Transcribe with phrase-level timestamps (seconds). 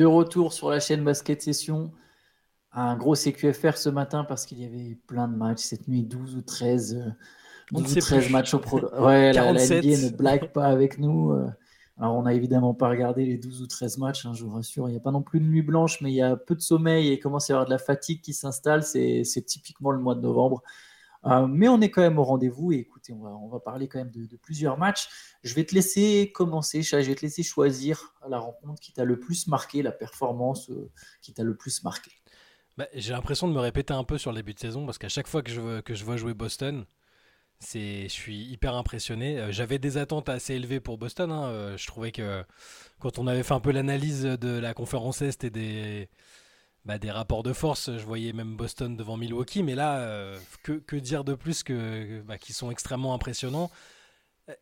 [0.00, 1.92] de retour sur la chaîne Basket Session.
[2.72, 6.36] Un gros CQFR ce matin parce qu'il y avait plein de matchs cette nuit, 12
[6.36, 7.14] ou 13.
[7.72, 8.80] 12 ou 13 matchs au pro.
[8.98, 11.32] Ouais, la, la ne blague pas avec nous.
[11.32, 11.48] Euh.
[11.98, 14.88] Alors, on n'a évidemment pas regardé les 12 ou 13 matchs, hein, je vous rassure.
[14.88, 16.62] Il n'y a pas non plus de nuit blanche, mais il y a peu de
[16.62, 18.82] sommeil et il commence à y avoir de la fatigue qui s'installe.
[18.82, 20.62] C'est typiquement le mois de novembre.
[21.26, 24.10] Euh, mais on est quand même au rendez-vous et écoutez, on va, parler quand même
[24.10, 25.08] de, plusieurs matchs.
[25.42, 29.18] Je vais te laisser commencer, je vais te laisser choisir la rencontre qui t'a le
[29.18, 32.10] plus marqué, la performance euh, qui t'a le plus marqué.
[32.78, 35.08] Bah, j'ai l'impression de me répéter un peu sur le début de saison parce qu'à
[35.08, 36.86] chaque fois que je, que je vois jouer Boston,
[37.60, 39.38] je suis hyper impressionné.
[39.38, 41.30] Euh, j'avais des attentes assez élevées pour Boston.
[41.30, 41.76] Hein.
[41.76, 42.42] Je trouvais que
[42.98, 46.08] quand on avait fait un peu l'analyse de la conférence Est et des,
[46.84, 47.96] bah, des rapports de force.
[47.96, 52.38] Je voyais même Boston devant Milwaukee, mais là, euh, que, dire de plus que bah,
[52.38, 53.70] qu'ils sont extrêmement impressionnants?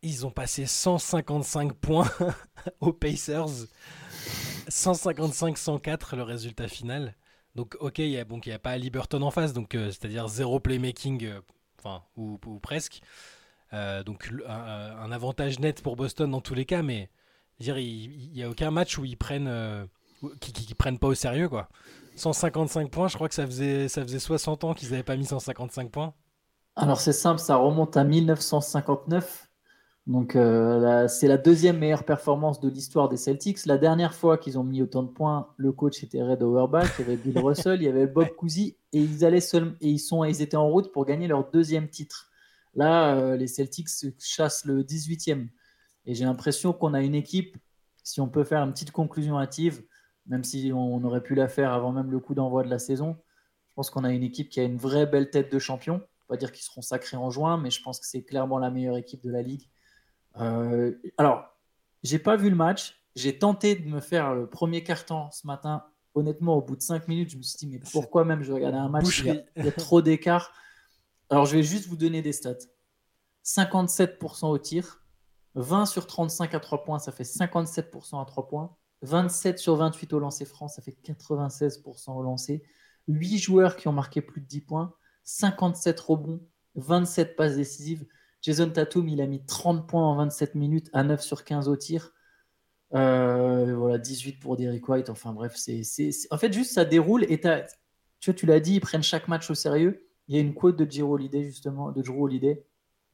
[0.03, 2.11] Ils ont passé 155 points
[2.81, 3.67] aux Pacers,
[4.69, 7.15] 155-104 le résultat final.
[7.55, 10.61] Donc ok, il n'y a, bon, a pas Liberton en face, donc euh, c'est-à-dire zéro
[10.61, 11.41] playmaking, euh,
[12.17, 13.01] ou, presque.
[14.05, 17.09] donc un, avantage net pour Boston dans tous les cas, mais
[17.61, 19.89] dire il n'y a aucun match où ils prennent
[20.41, 21.69] qui, prennent pas au sérieux quoi.
[22.19, 25.25] 155 points, je crois que ça faisait, ça faisait 60 ans qu'ils n'avaient pas mis
[25.25, 26.15] 155 points.
[26.77, 29.49] Alors c'est simple, ça remonte à 1959.
[30.07, 33.67] Donc euh, c'est la deuxième meilleure performance de l'histoire des Celtics.
[33.67, 37.03] La dernière fois qu'ils ont mis autant de points, le coach était Red Auerbach, il
[37.03, 39.99] y avait Bill Russell, il y avait Bob Cousy et ils allaient seuls, et ils
[39.99, 42.31] sont ils étaient en route pour gagner leur deuxième titre.
[42.75, 45.49] Là, euh, les Celtics chassent le 18e
[46.07, 47.59] et j'ai l'impression qu'on a une équipe.
[48.03, 49.83] Si on peut faire une petite conclusion hâtive,
[50.29, 53.17] même si on aurait pu la faire avant même le coup d'envoi de la saison.
[53.71, 56.03] Je pense qu'on a une équipe qui a une vraie belle tête de champion.
[56.29, 58.99] Pas dire qu'ils seront sacrés en juin, mais je pense que c'est clairement la meilleure
[58.99, 59.69] équipe de la ligue.
[60.41, 61.57] Euh, alors,
[62.03, 63.03] j'ai pas vu le match.
[63.17, 65.85] J'ai tenté de me faire le premier carton ce matin.
[66.15, 68.79] Honnêtement, au bout de 5 minutes, je me suis dit, mais pourquoi même je regardais
[68.79, 69.25] un match?
[69.25, 70.53] Il y a trop d'écart
[71.31, 72.55] Alors, je vais juste vous donner des stats
[73.45, 75.03] 57% au tir,
[75.55, 78.77] 20 sur 35 à 3 points, ça fait 57% à 3 points.
[79.03, 82.63] 27 sur 28 au lancer franc, ça fait 96% au lancer.
[83.07, 84.95] 8 joueurs qui ont marqué plus de 10 points,
[85.25, 86.41] 57 rebonds,
[86.75, 88.07] 27 passes décisives.
[88.43, 91.77] Jason Tatum, il a mis 30 points en 27 minutes à 9 sur 15 au
[91.77, 92.13] tir.
[92.95, 95.11] Euh, voilà, 18 pour Derrick White.
[95.11, 95.83] Enfin bref, c'est,
[96.31, 97.49] en fait juste ça déroule et tu,
[98.27, 100.07] vois, tu l'as dit, ils prennent chaque match au sérieux.
[100.29, 102.65] Il y a une quote de Giro Holiday justement, de Drew Holiday,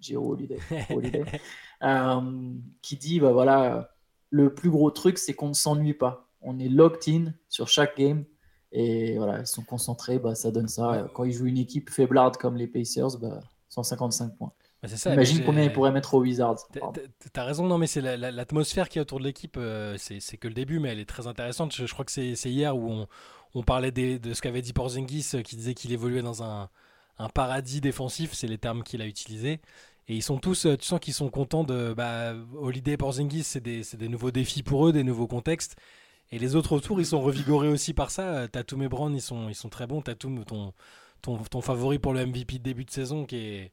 [0.00, 0.58] Giro Holiday,
[1.82, 2.52] euh,
[2.82, 3.93] qui dit bah voilà
[4.34, 6.28] le plus gros truc, c'est qu'on ne s'ennuie pas.
[6.42, 8.24] On est locked in sur chaque game.
[8.72, 11.08] Et voilà, ils sont concentrés, bah, ça donne ça.
[11.14, 14.52] Quand ils jouent une équipe faiblarde comme les Pacers, bah, 155 points.
[14.82, 16.66] Bah, Imagine combien ils pourraient mettre aux Wizards.
[17.32, 19.56] T'as raison, non, mais c'est l'atmosphère qui est autour de l'équipe.
[19.56, 21.72] Euh, c'est que le début, mais elle est très intéressante.
[21.72, 23.06] Je, crois que c'est hier où
[23.54, 26.68] on, parlait de ce qu'avait dit Porzingis, euh, qui disait qu'il évoluait dans un,
[27.18, 28.32] un paradis défensif.
[28.32, 29.60] C'est les termes qu'il a utilisés.
[30.08, 31.94] Et ils sont tous, euh, tu sens qu'ils sont contents de.
[31.94, 35.76] Bah, Holiday et Porzingis, c'est des, des, nouveaux défis pour eux, des nouveaux contextes.
[36.30, 38.34] Et les autres autour, ils sont revigorés aussi par ça.
[38.34, 40.02] Euh, Tatum et Brown, ils sont, ils sont très bons.
[40.02, 40.74] Tatum, ton,
[41.22, 43.72] ton, ton favori pour le MVP de début de saison, qui est.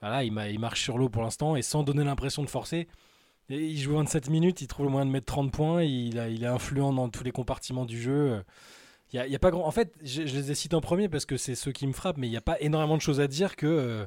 [0.00, 2.86] Voilà, il, marche sur l'eau pour l'instant et sans donner l'impression de forcer.
[3.48, 6.92] Il joue 27 minutes, il trouve le moyen de mettre 30 points, il, est influent
[6.92, 8.44] dans tous les compartiments du jeu.
[9.12, 9.64] Il y a, y a pas grand...
[9.64, 12.18] En fait, je, les ai cités en premier parce que c'est ceux qui me frappent,
[12.18, 14.06] mais il n'y a pas énormément de choses à dire que.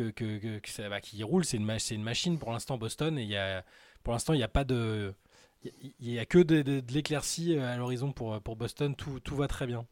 [0.00, 1.44] Euh, que, que, que, ça, va qui roule.
[1.44, 3.64] C'est une, une machine pour l'instant Boston et il y a,
[4.02, 5.14] pour l'instant il n'y a pas de
[5.62, 8.94] il y a que de, de, l'éclaircie euh, à l'horizon pour, pour Boston.
[8.94, 9.86] Tout, tout va très bien.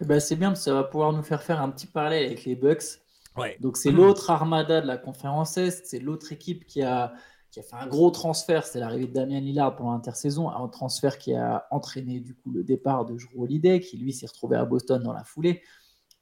[0.00, 2.54] Eh ben, c'est bien, ça va pouvoir nous faire faire un petit parallèle avec les
[2.54, 3.00] Bucks.
[3.36, 3.56] Ouais.
[3.60, 7.14] Donc c'est l'autre armada de la conférence Est, c'est l'autre équipe qui a,
[7.50, 11.18] qui a fait un gros transfert, c'est l'arrivée de Damien Lillard pendant l'intersaison, un transfert
[11.18, 14.64] qui a entraîné du coup le départ de Drew Holiday, qui lui s'est retrouvé à
[14.64, 15.62] Boston dans la foulée.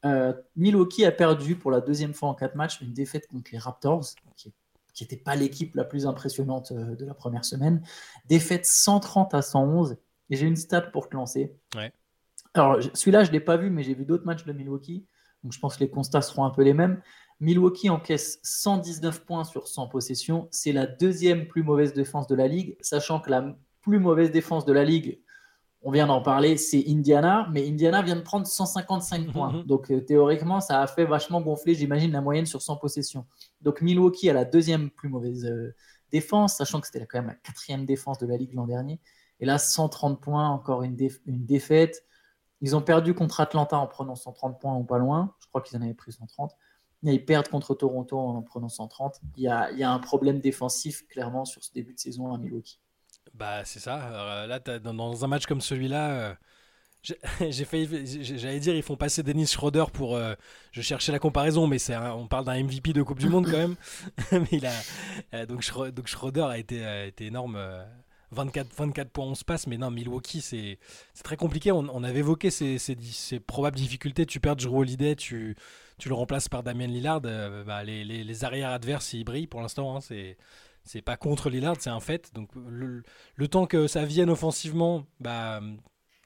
[0.04, 3.58] Euh, Milwaukee a perdu pour la deuxième fois en quatre matchs une défaite contre les
[3.58, 4.04] Raptors,
[4.36, 4.52] qui
[5.00, 7.82] n'était pas l'équipe la plus impressionnante euh, de la première semaine.
[8.28, 9.96] Défaite 130 à 111.
[10.30, 11.54] Et j'ai une stat pour te lancer.
[12.54, 15.06] Alors, celui-là, je ne l'ai pas vu, mais j'ai vu d'autres matchs de Milwaukee.
[15.42, 17.02] Donc, je pense que les constats seront un peu les mêmes.
[17.40, 20.48] Milwaukee encaisse 119 points sur 100 possessions.
[20.50, 24.64] C'est la deuxième plus mauvaise défense de la ligue, sachant que la plus mauvaise défense
[24.64, 25.21] de la ligue,
[25.84, 29.52] on vient d'en parler, c'est Indiana, mais Indiana vient de prendre 155 points.
[29.52, 29.62] Mhm.
[29.64, 33.26] Donc euh, théoriquement, ça a fait vachement gonfler, j'imagine, la moyenne sur 100 possessions.
[33.60, 35.74] Donc Milwaukee a la deuxième plus mauvaise euh,
[36.12, 39.00] défense, sachant que c'était quand même la quatrième défense de la ligue l'an dernier.
[39.40, 40.96] Et là, 130 points, encore une,
[41.26, 42.04] une, défaite.
[42.60, 45.34] Ils ont perdu contre Atlanta en prenant 130 points ou pas loin.
[45.40, 46.52] Je crois qu'ils en avaient pris 130.
[47.04, 49.20] Et ils perdent contre Toronto en prenant 130.
[49.36, 52.32] Il y a, il y a un problème défensif clairement sur ce début de saison
[52.32, 52.78] à Milwaukee.
[53.34, 54.46] Bah, c'est ça.
[54.46, 56.36] là, dans, un match comme celui-là,
[57.66, 60.14] failli, j'allais dire, ils font passer Dennis Schroeder pour.
[60.14, 60.34] Euh,
[60.70, 63.58] je cherchais la comparaison, mais c'est on parle d'un MVP de Coupe du Monde quand
[63.58, 63.76] même.
[64.32, 64.72] mais il a,
[65.34, 67.58] euh, donc, donc Schroeder a été, énorme.
[68.30, 70.78] 24, euh, 24 points, on se passe, mais non, Milwaukee, c'est
[71.24, 71.72] très compliqué.
[71.72, 72.78] On, avait évoqué ces,
[73.46, 74.24] probables difficultés.
[74.24, 75.56] Tu perds Drew Holiday, tu,
[76.06, 77.20] le remplaces par Damien Lillard.
[77.20, 79.96] Bah, les, arrières adverses, ils brillent pour l'instant.
[79.96, 80.36] Hein, c'est
[80.84, 82.32] c'est pas contre Lillard, c'est un fait.
[82.34, 83.02] Donc le,
[83.48, 85.60] temps que ça vienne offensivement, bah,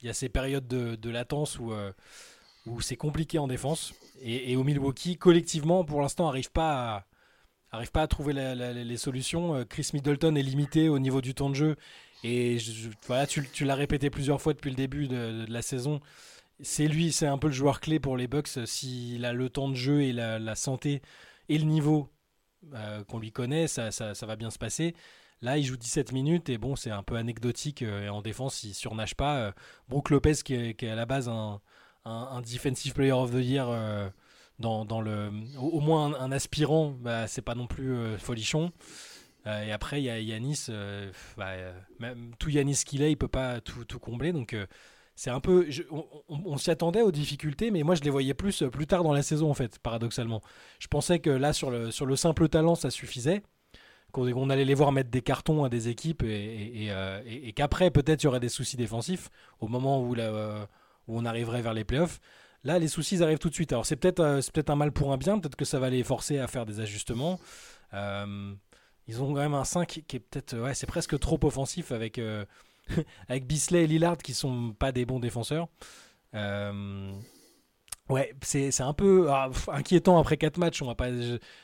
[0.01, 1.91] il y a ces périodes de, latence où, euh,
[2.65, 3.93] où c'est compliqué en défense.
[4.21, 7.05] Et, au Milwaukee, collectivement, pour l'instant, n'arrive pas,
[7.71, 9.55] à, pas à trouver les solutions.
[9.55, 11.75] Euh, Chris Middleton est limité au niveau du temps de jeu.
[12.23, 12.57] Et
[13.05, 16.01] voilà, tu, l'as répété plusieurs fois depuis le début de, la saison.
[16.59, 18.49] C'est lui, c'est un peu le joueur clé pour les Bucks.
[18.65, 21.01] S'il a le temps de jeu et la, santé
[21.49, 22.09] et le niveau
[22.73, 24.95] euh, qu'on lui connaît, ça, ça, va bien se passer.
[25.41, 27.83] Là, il joue 17 minutes et bon, c'est un peu anecdotique.
[27.83, 29.37] Euh, et en défense, il surnage pas.
[29.37, 29.51] Euh,
[29.87, 31.61] Brook Lopez, qui est, à la base un,
[32.41, 34.09] Defensive Player of the Year, euh,
[34.59, 35.29] dans, le,
[35.59, 38.71] au, moins un, aspirant, bah, c'est pas non plus folichon.
[39.45, 40.67] et après, il y a Yanis.
[41.37, 41.51] Bah,
[42.39, 44.31] tout Yanis qu'il est, il peut pas tout, combler.
[44.33, 44.55] Donc,
[45.17, 45.67] c'est un peu.
[46.29, 49.23] on, s'y attendait aux difficultés, mais moi, je les voyais plus plus tard dans la
[49.23, 50.43] saison, en fait, paradoxalement.
[50.77, 53.41] Je pensais que là, sur le, sur le simple talent, ça suffisait
[54.11, 58.25] qu'on allait les voir mettre des cartons à des équipes et, euh, qu'après peut-être il
[58.25, 59.29] y aurait des soucis défensifs
[59.59, 60.63] au moment où, euh,
[61.07, 62.19] où on arriverait vers les playoffs.
[62.63, 63.73] Là, les soucis arrivent tout de suite.
[63.73, 66.03] Alors c'est peut-être euh, peut un mal pour un bien, peut-être que ça va les
[66.03, 67.39] forcer à faire des ajustements.
[67.93, 72.19] ils ont quand même un 5 qui est peut-être, ouais, c'est presque trop offensif avec,
[73.29, 75.67] avec Bisley et Lillard qui sont pas des bons défenseurs.
[78.09, 80.81] Ouais, c'est un peu ah, inquiétant après 4 matchs.
[80.81, 81.09] On va pas,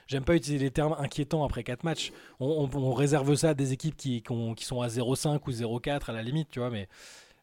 [0.08, 2.12] j'aime pas utiliser les termes inquiétants après 4 matchs.
[2.40, 6.22] On, réserve ça à des équipes qui, qui, sont à 0,5 ou 0,4 à la
[6.22, 6.70] limite, tu vois.
[6.70, 6.90] Mais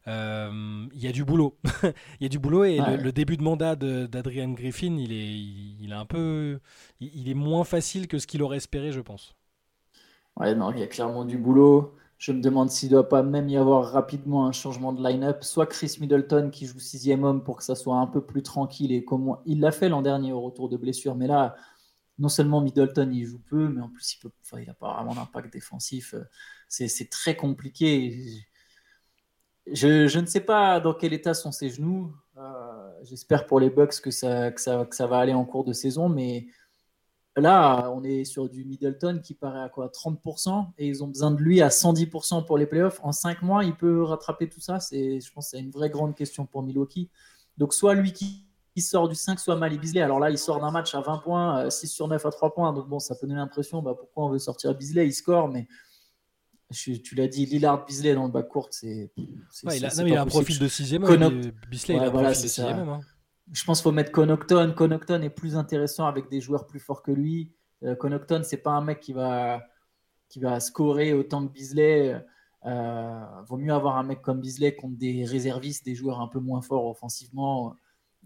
[0.07, 1.57] euh, il y a du boulot.
[2.19, 5.33] Il y a du boulot et le, début de mandat d'Adrian Griffin, il est,
[5.79, 6.59] il, est un peu,
[6.99, 9.35] il, est moins facile que ce qu'il aurait espéré, je pense.
[10.37, 11.95] Ouais, non, il y a clairement du boulot.
[12.21, 15.43] Je me demande s'il ne doit pas même y avoir rapidement un changement de line-up.
[15.43, 18.91] Soit Chris Middleton qui joue sixième homme pour que ça soit un peu plus tranquille
[18.91, 21.15] et comme il l'a fait l'an dernier au retour de blessure.
[21.15, 21.55] Mais là,
[22.19, 24.19] non seulement Middleton il joue peu, mais en plus
[24.53, 26.13] il n'a pas vraiment d'impact défensif.
[26.67, 28.45] C'est très compliqué.
[29.65, 32.15] Je, ne sais pas dans quel état sont ses genoux.
[32.37, 36.07] Euh, j'espère pour les Bucks que ça, que ça va aller en cours de saison,
[36.07, 36.45] mais
[37.37, 41.31] Là, on est sur du Middleton qui paraît à quoi 30% et ils ont besoin
[41.31, 42.99] de lui à 110% pour les playoffs.
[43.03, 44.81] En 5 mois, il peut rattraper tout ça.
[44.81, 47.09] C'est, je pense que c'est une vraie grande question pour Milwaukee.
[47.57, 48.45] Donc, soit lui qui,
[48.81, 50.01] sort du 5, soit Mali Bisley.
[50.01, 52.53] Alors là, il sort d'un match à 20 points, 6 euh, sur 9 à 3
[52.53, 52.73] points.
[52.73, 55.07] Donc, bon, ça peut donner l'impression bah, pourquoi on veut sortir Bisley.
[55.07, 55.67] Il score, mais
[56.71, 59.11] tu l'as dit, Lillard Bisley dans le bas court, c'est.
[59.63, 61.03] il, a, un profil de 6 ème
[61.69, 62.59] Bisley, il a un profil de 6
[63.51, 64.73] je pense qu'il faut mettre Connaughton.
[64.75, 67.51] Connaughton est plus intéressant avec des joueurs plus forts que lui.
[67.83, 69.61] Euh, Connaughton, c'est pas un mec qui va,
[70.29, 72.23] qui va scorer autant que Bisley.
[72.65, 76.39] Euh, vaut mieux avoir un mec comme Bisley contre des réservistes, des joueurs un peu
[76.39, 77.75] moins forts offensivement,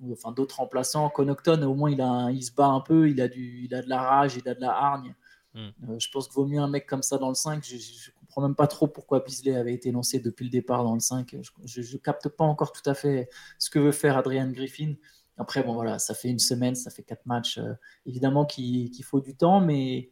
[0.02, 1.10] ou enfin d'autres remplaçants.
[1.10, 3.82] Connaughton, au moins, il, a il se bat un peu, il a, du, il a
[3.82, 5.16] de la rage, il a de la hargne.
[5.54, 5.70] Hmm.
[5.90, 7.64] Euh, je pense qu'il vaut mieux un mec comme ça dans le 5.
[7.64, 10.94] Je, ne comprends même pas trop pourquoi Bisley avait été lancé depuis le départ dans
[10.94, 11.38] le 5.
[11.64, 14.96] Je, ne capte pas encore tout à fait ce que veut faire Adrian Griffin.
[15.38, 17.58] Après, bon, voilà, ça fait une semaine, ça fait quatre matchs.
[17.58, 17.74] Euh,
[18.06, 20.10] évidemment qu'il faut du temps, mais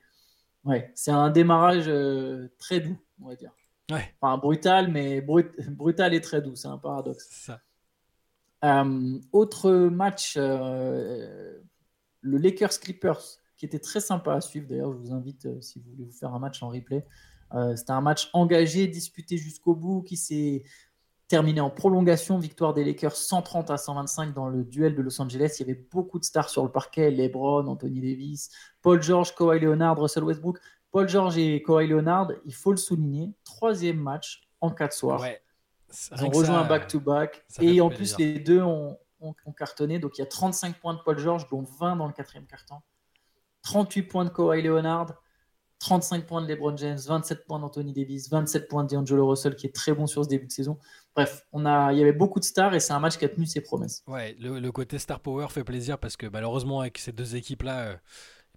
[0.63, 3.51] ouais, c'est un démarrage euh, très doux, on va dire.
[3.92, 4.13] Ouais.
[4.22, 7.27] Enfin, brutal, mais brutal et très doux, c'est un paradoxe.
[7.30, 7.62] Ça.
[8.63, 11.62] Euh, autre match, le
[12.22, 13.22] Lakers Clippers,
[13.58, 14.68] qui était très sympa à suivre.
[14.70, 17.06] D'ailleurs, je vous invite, si vous voulez vous faire un match en replay.
[17.76, 20.64] C'était un match engagé, disputé jusqu'au bout, qui s'est
[21.28, 25.56] terminé en prolongation, victoire des Lakers 130 à 125 dans le duel de Los Angeles.
[25.60, 28.50] Il y avait beaucoup de stars sur le parquet, LeBron, Anthony Davis,
[28.82, 30.60] Paul George, Kawhi Leonard, Russell Westbrook.
[30.92, 35.26] Paul George et Kawhi Leonard, il faut le souligner, troisième match en quatre soirs.
[36.12, 37.44] Ils ont rejoint un back-to-back.
[37.60, 38.98] et en plus, les deux ont,
[39.58, 39.98] cartonné.
[39.98, 42.84] Donc il y a 35 points de Paul George, dont 20 dans le quatrième quart-temps.
[43.64, 45.16] 38 points de Kawhi Leonard,
[45.84, 49.75] 35 points de LeBron James, 27 points d'Anthony Davis, 27 points d'Angelo Russell qui est
[49.75, 50.78] très bon sur ce début de saison.
[51.13, 53.30] Bref, on a, il y avait beaucoup de stars et c'est un match qui a
[53.30, 54.02] tenu ses promesses.
[54.08, 57.96] Ouais, le, côté star power fait plaisir parce que malheureusement avec ces deux équipes-là euh,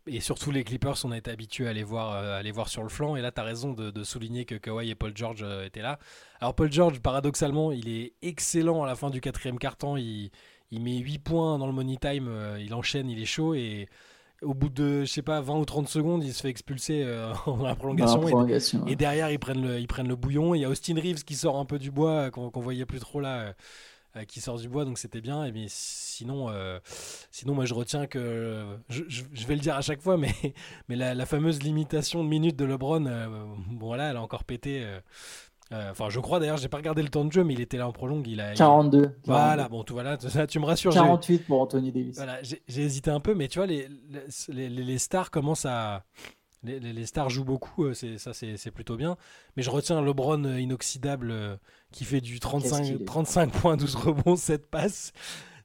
[0.07, 2.85] et surtout les Clippers, on été habitué à les voir, euh, à les voir sur
[2.85, 5.67] le flanc et là tu as raison de, souligner que Kawhi et Paul George euh,
[5.67, 5.99] étaient là.
[6.41, 10.31] Alors Paul George, paradoxalement, il est excellent à la fin du quatrième quart-temps, il,
[10.71, 12.31] il met 8 points dans le money time,
[12.61, 13.89] il enchaîne, il est chaud et
[14.43, 17.33] au bout de, je sais pas, 20 ou 30 secondes, il se fait expulser euh,
[17.47, 18.47] en la prolongation.
[18.87, 20.55] et, derrière, ils prennent, le, ils prennent le bouillon.
[20.55, 23.01] Il y a Austin Reeves qui sort un peu du bois, euh, qu'on voyait plus
[23.01, 23.55] trop là,
[24.17, 25.45] euh, qui sort du bois, donc c'était bien.
[25.45, 26.49] Et mais sinon,
[27.31, 30.35] sinon, moi je retiens que, je, vais le dire à chaque fois, mais,
[30.89, 33.01] mais la, fameuse limitation de minutes de LeBron,
[33.71, 34.87] bon voilà, elle a encore pété.
[35.73, 37.77] Euh, enfin, je crois d'ailleurs, j'ai pas regardé le temps de jeu, mais il était
[37.77, 38.27] là en prolongue.
[38.29, 39.11] Il a, 42.
[39.25, 40.93] Voilà, bon, tout, voilà, tu me rassures.
[40.93, 42.17] 48 pour Anthony Davis.
[42.17, 43.89] Voilà, j'ai hésité un peu, mais tu vois, les,
[44.49, 46.05] les, les stars commencent à.
[46.63, 49.17] Les, les, stars jouent beaucoup, euh, c'est ça c'est plutôt bien.
[49.57, 51.33] Mais je retiens LeBron euh, inoxydable
[51.93, 55.13] qui fait du 35, 35 points, 12 rebonds, 7 passes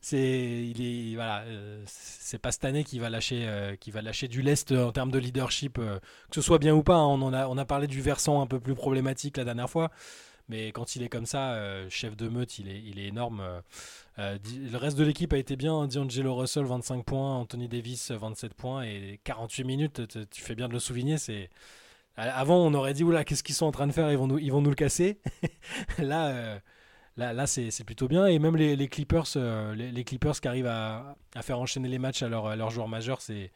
[0.01, 4.01] c'est il est voilà euh, c'est pas cette année qui va lâcher euh, qui va
[4.01, 7.05] lâcher du lest en termes de leadership euh, que ce soit bien ou pas hein.
[7.05, 9.91] on en a on a parlé du versant un peu plus problématique la dernière fois
[10.49, 11.55] mais quand il est comme ça
[11.89, 13.43] chef de meute il est il est énorme
[14.17, 18.81] le reste de l'équipe a été bien D'Angelo Russell 25 points Anthony Davis 27 points
[18.81, 21.51] et 48 minutes tu fais bien de le souligner c'est
[22.17, 24.39] avant on aurait dit oula qu'est-ce qu'ils sont en train de faire ils vont nous
[24.39, 25.19] ils vont nous le casser
[25.99, 26.59] là
[27.17, 28.25] Là, c'est plutôt bien.
[28.27, 32.29] Et même les, Clippers, euh, les, Clippers qui arrivent à, faire enchaîner les matchs à
[32.29, 33.51] leurs leur joueurs majeurs, c'est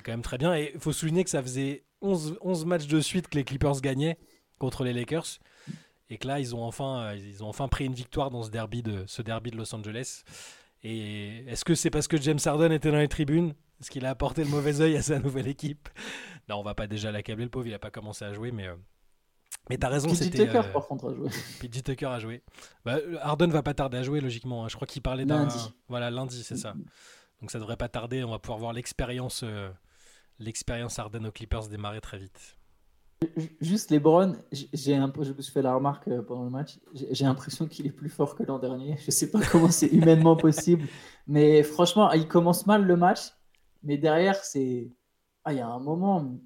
[0.00, 0.54] quand même très bien.
[0.54, 3.80] Et il faut souligner que ça faisait 11, 11, matchs de suite que les Clippers
[3.80, 4.18] gagnaient
[4.58, 5.40] contre les Lakers.
[6.10, 9.22] Et que là, ils ont enfin, euh, pris une victoire dans ce derby de, ce
[9.22, 10.22] derby de Los Angeles.
[10.82, 13.54] Et est-ce que c'est parce que James Harden était dans les tribunes?
[13.80, 15.88] Est-ce qu'il a apporté le mauvais oeil à sa nouvelle équipe?
[16.48, 18.68] Non, on va pas déjà l'accabler, le pauvre, il n'a pas commencé à jouer, mais,
[18.68, 18.76] euh,
[19.70, 20.46] mais t'as raison, c'était.
[20.46, 21.28] Tucker, euh, par contre, a joué.
[21.60, 22.42] PJ Tucker a joué.
[22.84, 24.64] Bah, Harden va pas tarder à jouer, logiquement.
[24.64, 24.68] Hein.
[24.68, 25.44] Je crois qu'il parlait d'un.
[25.44, 25.74] Lundi.
[25.88, 26.74] Voilà, lundi, c'est ça.
[27.40, 28.24] Donc ça devrait pas tarder.
[28.24, 29.70] On va pouvoir voir l'expérience euh,
[30.38, 32.56] l'expérience Harden aux Clippers démarrer très vite.
[33.60, 36.78] Juste LeBron, j'ai un peu, je me suis fait la remarque euh, pendant le match.
[36.92, 38.98] J'ai l'impression qu'il est plus fort que l'an dernier.
[39.04, 40.86] Je sais pas comment c'est humainement possible,
[41.26, 43.20] mais franchement, il commence mal le match,
[43.82, 44.90] mais derrière c'est,
[45.44, 46.38] ah, il y a un moment,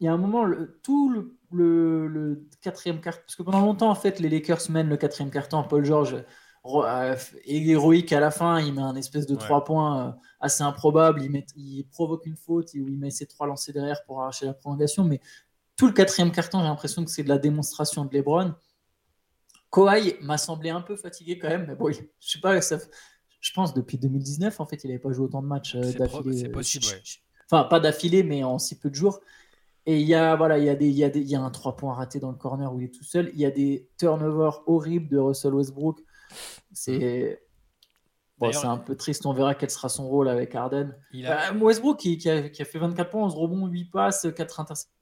[0.00, 3.90] il y a un moment, le, tout le le, quatrième quart parce que pendant longtemps
[3.90, 5.62] en fait les Lakers mènent le quatrième quart-temps.
[5.64, 6.24] Paul George est
[6.66, 11.22] euh, héroïque à la fin, il met un espèce de trois points euh, assez improbable,
[11.22, 14.46] il, met, il provoque une faute, il, il met ses trois lancers derrière pour arracher
[14.46, 15.20] la prolongation, mais
[15.76, 18.54] tout le quatrième quart-temps, j'ai l'impression que c'est de la démonstration de LeBron.
[19.70, 22.78] Kawhi m'a semblé un peu fatigué quand même, mais bon, je sais pas, ça,
[23.40, 26.50] je pense depuis 2019 en fait, il n'avait pas joué autant de matchs euh, d'affilée.
[27.48, 29.20] Enfin, pas d'affilée, mais en si peu de jours.
[29.86, 31.36] Et il y a, voilà, il y a, des, il y a, des, il y
[31.36, 33.30] a un 3 points raté dans le corner où il est tout seul.
[33.34, 36.00] Il y a des turnovers horribles de Russell Westbrook.
[36.72, 37.40] C'est.
[38.38, 40.94] Bon, c'est un peu triste, on verra quel sera son rôle avec Harden.
[41.14, 44.60] Euh, Westbrook qui, qui, a, qui, a, fait 24 points, 11 rebonds, 8 passes, 4
[44.60, 44.95] interceptions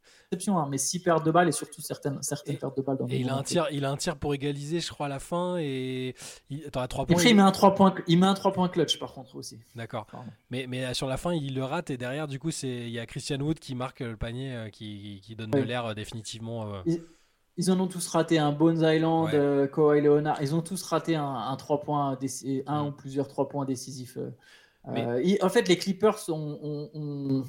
[0.49, 2.97] Hein, mais 6 pertes de balles et surtout certaines, certaines pertes de balles.
[2.97, 5.09] Dans et il a, un tir, il a un tir pour égaliser, je crois, à
[5.09, 5.57] la fin.
[5.59, 6.15] Et
[6.51, 7.37] il, attends, à 3 points, il...
[7.37, 9.59] met un 3 points, il met un 3 points clutch par contre aussi.
[9.75, 10.07] D'accord.
[10.51, 13.07] Mais, mais sur la fin, il le rate et derrière, du coup, il y a
[13.07, 16.73] Christian Wood qui marque le panier, euh, qui, qui, donne de l'air euh, définitivement.
[16.75, 16.97] Euh.
[17.57, 19.71] Ils, en ont tous raté un Bones Island, ouais.
[19.73, 20.43] Kawhi Leonard.
[20.43, 22.19] Ils ont tous raté un, un 3 points,
[22.67, 22.87] un mm.
[22.87, 24.19] ou plusieurs 3 points décisifs.
[24.85, 27.45] en fait, les Clippers ont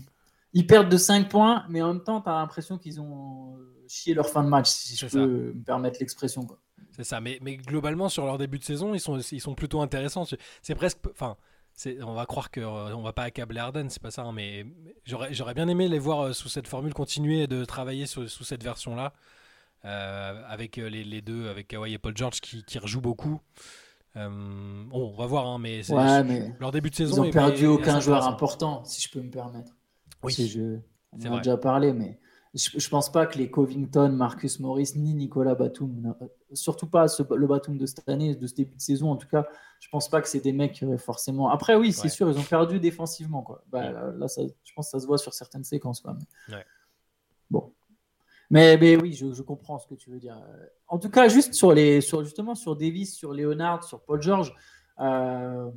[0.55, 3.85] ils perdent de 5 points, mais en même temps, tu as l'impression qu'ils ont euh,
[3.89, 6.47] chié leur fin de match, si je peux me permettre l'expression.
[6.91, 9.81] C'est ça, mais, mais, globalement, sur leur début de saison, ils sont, ils sont plutôt
[9.81, 10.23] intéressants.
[10.61, 10.99] C'est presque.
[11.11, 11.35] Enfin,
[12.01, 14.65] on va croire qu'on euh, ne va pas accabler Arden, c'est pas ça, hein, mais
[15.03, 18.63] j'aurais bien aimé les voir euh, sous cette formule, continuer de travailler sous, sous cette
[18.63, 19.11] version-là,
[19.83, 23.41] avec les, les, deux, avec Kawhi et Paul George qui, qui rejouent beaucoup.
[24.15, 25.81] bon, on va voir, hein, mais,
[26.61, 27.25] leur début de saison.
[27.25, 29.73] Ils n'ont perdu aucun joueur important, si je peux me permettre.
[30.23, 30.33] Oui.
[30.33, 30.79] Je,
[31.11, 32.19] on en a déjà parlé, mais
[32.55, 36.15] je, ne pense pas que les Covington, Marcus Morris, ni Nicolas Batum,
[36.53, 39.45] surtout pas le Batum de cette année, de ce début de saison en tout cas,
[39.79, 41.49] je pense pas que c'est des mecs qui auraient forcément.
[41.49, 43.41] Après, oui, c'est sûr, ils ont perdu défensivement.
[43.41, 43.63] Quoi.
[43.69, 45.99] Bah, là, ça, je pense que ça se voit sur certaines séquences.
[45.99, 46.17] Quoi.
[47.51, 47.73] Bon.
[48.49, 50.41] Mais, mais oui, je, comprends ce que tu veux dire.
[50.87, 54.55] En tout cas, juste sur les, sur, justement sur Davis, sur Leonard, sur Paul George,
[54.99, 55.69] euh,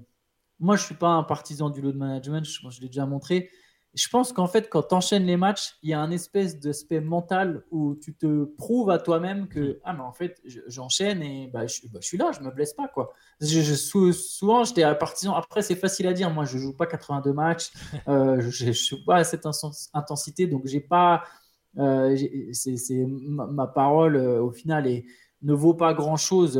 [0.60, 3.50] moi, je suis pas un partisan du load management, je, je l'ai déjà montré
[3.98, 7.00] je pense qu'en fait, quand tu enchaînes les matchs, il y a un espèce d'aspect
[7.00, 9.76] mental où tu te prouves à toi-même que, mm.
[9.82, 12.74] ah, mais en fait, j'enchaîne et bah, je, bah, je, suis là, je me blesse
[12.74, 12.86] pas.
[12.86, 13.12] quoi.
[13.40, 13.74] Je,
[14.12, 15.34] souvent, j'étais à partisan.
[15.34, 16.30] Après, c'est facile à dire.
[16.30, 17.72] Moi, je joue pas 82 matchs.
[18.06, 19.46] Euh, je ne suis pas à cette
[19.92, 20.46] intensité.
[20.46, 21.24] Donc, j'ai pas.
[21.78, 22.16] Euh,
[22.52, 25.04] c'est ma, parole, euh, au final, et
[25.42, 26.54] ne vaut pas grand-chose.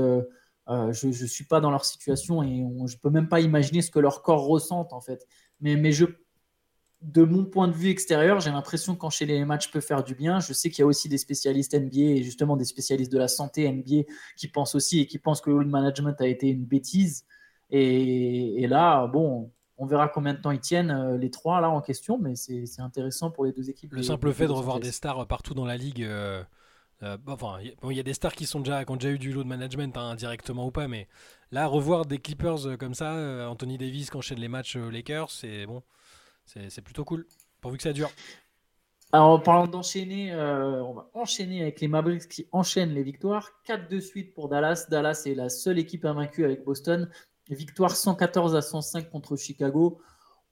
[0.68, 3.90] je ne suis pas dans leur situation et je ne peux même pas imaginer ce
[3.90, 5.26] que leur corps ressent, en fait.
[5.60, 6.06] Mais, mais je
[7.00, 10.40] de mon point de vue extérieur, j'ai l'impression qu'enchaîner les matchs peut faire du bien.
[10.40, 13.28] Je sais qu'il y a aussi des spécialistes NBA et justement des spécialistes de la
[13.28, 17.24] santé NBA qui pensent aussi et qui pensent que le management a été une bêtise.
[17.70, 22.18] Et, là, bon, On verra combien de temps ils tiennent les trois là en question,
[22.18, 23.92] mais c'est intéressant pour les deux équipes.
[23.92, 26.04] Le simple fait de revoir des stars partout dans la ligue.
[27.28, 29.44] enfin, il y a des stars qui, sont déjà, qui ont déjà eu du lot
[29.44, 31.06] de management, hein, indirectement ou pas, mais
[31.52, 35.84] là, revoir des Clippers comme ça, Anthony Davis qui enchaîne les matchs Lakers, c'est bon,
[36.68, 37.26] c'est plutôt cool,
[37.60, 38.10] pourvu que ça dure.
[39.10, 43.52] Alors, en parlant d'enchaîner, euh, on va enchaîner avec les Mavericks qui enchaînent les victoires.
[43.64, 44.86] 4 de suite pour Dallas.
[44.90, 47.08] Dallas est la seule équipe invaincue avec Boston.
[47.48, 49.98] Victoire 114 à 105 contre Chicago.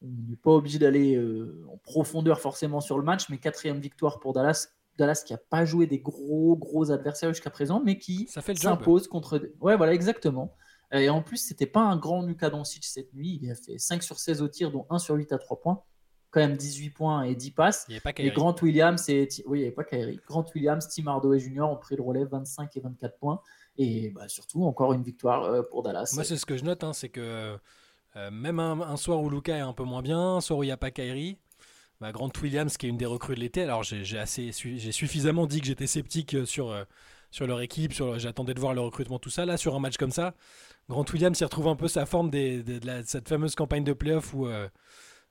[0.02, 4.20] On n'est pas obligé d'aller euh, en profondeur forcément sur le match, mais quatrième victoire
[4.20, 4.68] pour Dallas.
[4.96, 9.52] Dallas qui n'a pas joué des gros, gros adversaires jusqu'à présent, mais qui s'impose contre.
[9.60, 10.54] Ouais, voilà, exactement.
[10.98, 13.38] Et en plus, c'était pas un grand Luka Doncic cette nuit.
[13.42, 15.82] Il a fait 5 sur 16 au tir, dont 1 sur 8 à 3 points
[16.36, 17.86] quand même 18 points et 10 passes.
[17.88, 20.20] et Grant Williams et oui, il n'y avait pas Kyrie.
[20.26, 21.62] Grant Williams, Tim Hardaway Jr.
[21.62, 23.40] ont pris le relais 25 et 24 points.
[23.78, 26.12] Et bah, surtout, encore une victoire euh, pour Dallas.
[26.14, 27.56] Moi, c'est ce que je note, hein, c'est que
[28.16, 30.66] euh, même un, soir où Luca est un peu moins bien, un soir où il
[30.66, 31.38] n'y a pas Kyrie,
[32.02, 35.46] bah, Grant Williams, qui est une des recrues de l'été, alors j'ai assez, j'ai suffisamment
[35.46, 36.74] dit que j'étais sceptique euh, sur,
[37.30, 39.46] sur leur équipe, sur, j'attendais de voir le recrutement, tout ça.
[39.46, 40.34] Là, sur un match comme ça,
[40.88, 44.34] Grant Williams, il retrouve un peu sa forme des, de, cette fameuse campagne de playoff
[44.34, 44.48] où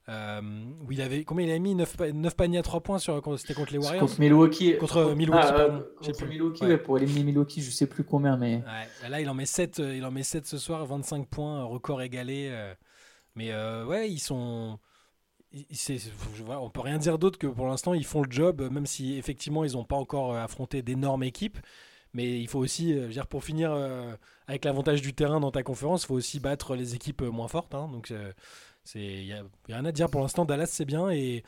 [0.08, 0.42] euh,
[0.86, 1.74] où il avait combien il a mis?
[1.74, 4.02] 9, 9 paniers à 3 points sur c'était contre les Warriors?
[4.02, 4.78] contre Milwaukee.
[4.78, 6.78] Contre Milwaukee, ah, euh, contre Milwaukee ouais.
[6.78, 8.62] pour éliminer Milwaukee je sais plus combien mais
[9.10, 12.04] là il en met 7 euh, il en met 7 ce soir 25 points record
[12.04, 12.56] égalé
[13.34, 13.52] mais
[13.86, 14.78] ouais ils sont
[15.52, 19.64] on peut rien dire d'autre que pour l'instant ils font le job même si effectivement
[19.64, 21.58] ils n'ont pas encore affronté d'énormes équipes
[22.16, 23.72] mais il faut aussi dire pour finir
[24.48, 27.76] avec l'avantage du terrain dans ta conférence il faut aussi battre les équipes moins fortes
[27.76, 28.12] hein, donc
[28.94, 30.46] il n'y a, rien à dire pour l'instant.
[30.46, 31.44] Dallas, c'est bien et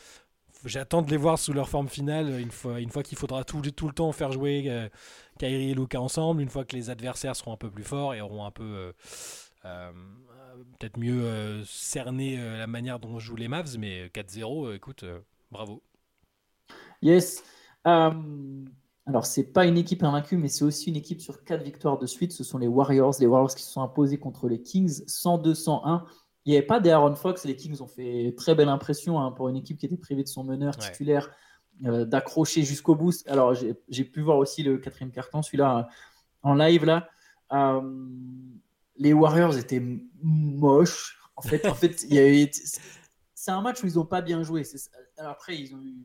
[0.65, 4.11] j'attends de les voir sous leur forme finale une fois, qu'il faudra tout, le temps
[4.11, 4.89] faire jouer euh,
[5.37, 8.21] Kyrie et Luca ensemble, une fois que les adversaires seront un peu plus forts et
[8.21, 8.91] auront un peu euh,
[9.65, 9.91] euh,
[10.79, 15.05] peut-être mieux cerné la manière dont jouent les Mavs, mais 4-0, écoute,
[15.51, 15.83] bravo.
[17.03, 17.43] Yes.
[19.07, 22.05] Alors, c'est pas une équipe invaincue, mais c'est aussi une équipe sur 4 victoires de
[22.05, 22.33] suite.
[22.33, 26.03] Ce sont les Warriors, les Warriors qui se sont imposés contre les Kings 102-101.
[26.43, 27.45] Il n'y avait pas d'Aaron Fox.
[27.45, 30.27] Les Kings ont fait très belle impression hein, pour une équipe qui était privée de
[30.27, 31.31] son meneur titulaire
[31.85, 33.13] euh, d'accrocher jusqu'au bout.
[33.27, 35.87] Alors, j'ai pu voir aussi le quatrième carton, celui-là
[36.43, 36.83] en live.
[36.83, 37.07] là.
[37.53, 37.81] Euh,
[38.97, 39.83] les Warriors étaient
[40.21, 41.17] moches.
[41.37, 41.95] En fait, en fait
[43.35, 44.63] c'est un match où ils n'ont pas bien joué.
[45.17, 45.95] Alors après, ils ont eu.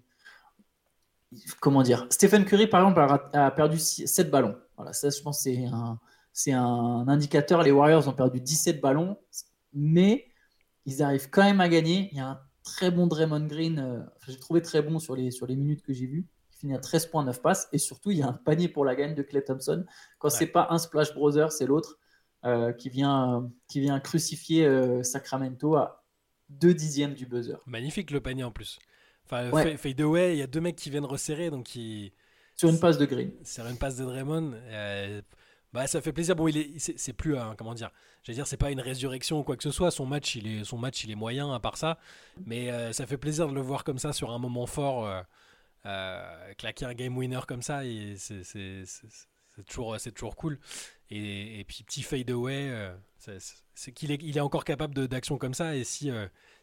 [1.61, 4.57] Comment dire Stephen Curry, par exemple, a, perdu 7 ballons.
[4.77, 5.99] Voilà, ça, je pense, c'est un,
[6.59, 7.63] un indicateur.
[7.63, 9.19] Les Warriors ont perdu 17 ballons.
[9.73, 10.27] Mais
[10.85, 12.09] ils arrivent quand même à gagner.
[12.13, 15.31] Il y a un très bon Draymond Green, euh, j'ai trouvé très bon sur les,
[15.31, 16.27] sur les minutes que j'ai vues.
[16.53, 17.69] Il finit à 13 points, 9 passes.
[17.73, 19.85] Et surtout, il y a un panier pour la gagne de Clay Thompson.
[20.19, 21.99] Quand c'est pas un Splash Brother, c'est l'autre
[22.45, 26.05] euh, qui, vient, qui vient crucifier euh, Sacramento à
[26.51, 27.59] 2 dixièmes du buzzer.
[27.67, 28.79] Magnifique le panier en plus.
[29.25, 29.77] Enfin, ouais.
[29.77, 31.51] fade away, il y a deux mecs qui viennent resserrer.
[31.51, 32.13] Donc qui...
[32.57, 33.31] Sur une passe de Green.
[33.45, 34.53] Sur une passe de Draymond.
[35.73, 36.37] Bah, ça fait plaisir.
[36.37, 37.91] Bon, il est, c'est, plus comment dire,
[38.23, 39.91] j'allais dire, c'est pas une résurrection ou quoi que ce soit.
[39.91, 41.99] Son match, il est, son match, il est moyen à part ça.
[42.45, 45.23] Mais euh, ça fait plaisir de le voir comme ça sur un moment fort, euh,
[45.87, 47.87] euh, claquer un game winner comme ça.
[47.87, 48.43] Et c'est,
[49.63, 50.59] c'est, toujours, c'est toujours cool.
[51.11, 52.71] Et, et, puis petit fade away,
[53.19, 55.77] c'est, qu'il est, il est encore capable de, d'action comme ça.
[55.77, 56.11] Et si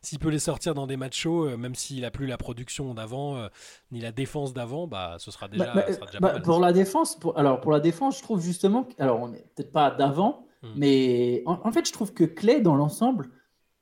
[0.02, 2.94] s'il peut les sortir dans des matchs chauds, euh, même s'il a plus la production
[2.94, 3.48] d'avant euh,
[3.92, 7.38] ni la défense d'avant, bah ce sera déjà, bah, bah, bah, Pour la défense, pour,
[7.38, 10.70] alors pour la défense, je trouve justement, alors on n'est peut-être pas d'avant, hmm.
[10.76, 13.30] mais en, fait, je trouve que Clay dans l'ensemble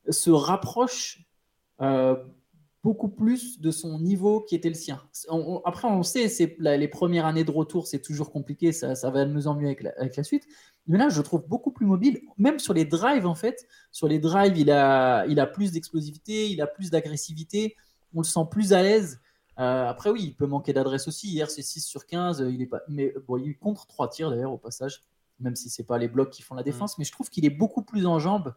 [0.09, 1.19] se rapproche
[1.81, 2.15] euh,
[2.87, 5.01] beaucoup plus de son niveau qui était le sien.
[5.65, 9.25] après, on sait, c'est les premières années de retour, c'est toujours compliqué, ça, ça va
[9.25, 10.47] de mieux en mieux avec avec la suite.
[10.87, 12.21] Mais là, je trouve beaucoup plus mobile.
[12.37, 16.49] Même sur les drives, en fait, sur les drives, il a, il a plus d'explosivité,
[16.49, 17.75] il a plus d'agressivité.
[18.13, 19.19] On le sent plus à l'aise.
[19.59, 21.27] Euh, après, oui, il peut manquer d'adresse aussi.
[21.27, 22.45] Hier, c'est 6 sur 15.
[22.49, 22.83] Il est pas...
[22.87, 25.03] Mais bon, il contre 3 tirs d'ailleurs au passage,
[25.41, 26.93] même si ce n'est pas les blocs qui font la défense.
[26.93, 26.95] Mm.
[26.99, 28.55] Mais je trouve qu'il est beaucoup plus en jambes.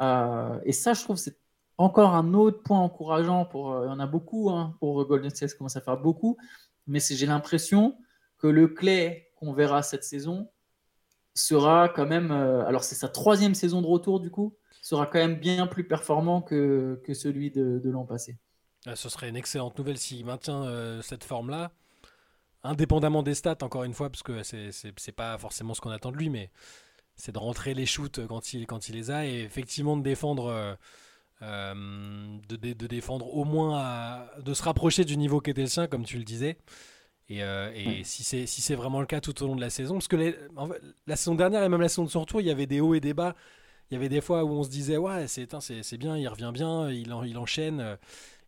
[0.00, 1.36] Euh, et ça, je trouve, c'est
[1.78, 3.44] encore un autre point encourageant.
[3.44, 5.98] Pour, euh, il y en a beaucoup hein, pour Golden State, ça commence à faire
[5.98, 6.36] beaucoup.
[6.86, 7.96] Mais j'ai l'impression
[8.38, 10.48] que le clé qu'on verra cette saison,
[11.36, 15.18] sera quand même, euh, alors c'est sa troisième saison de retour du coup, sera quand
[15.18, 18.38] même bien plus performant que, que celui de, de l'an passé.
[18.86, 21.72] Ah, ce serait une excellente nouvelle s'il maintient euh, cette forme-là,
[22.62, 26.16] indépendamment des stats, encore une fois, parce que c'est pas forcément ce qu'on attend de
[26.16, 26.50] lui, mais
[27.16, 30.76] c'est de rentrer les shoots quand il, quand il les a et effectivement de défendre.
[31.40, 36.04] De, de, défendre au moins à, de se rapprocher du niveau qu'était le sien comme
[36.04, 36.56] tu le disais
[37.28, 37.72] et, euh,
[38.04, 40.36] si c'est si vraiment le cas tout au long de la saison, parce que
[41.06, 42.94] la saison dernière et même la saison de son retour, il y avait des hauts
[42.94, 43.34] et des bas
[43.90, 46.90] Il y avait des fois où on se disait, ouais, c'est bien, il revient bien,
[46.90, 47.98] il, il enchaîne.